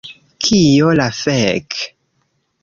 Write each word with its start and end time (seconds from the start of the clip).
Kio 0.45 0.87
la 0.99 1.07
fek' 1.19 1.79